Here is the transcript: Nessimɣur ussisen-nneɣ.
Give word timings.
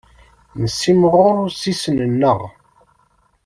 Nessimɣur 0.61 1.35
ussisen-nneɣ. 1.45 2.39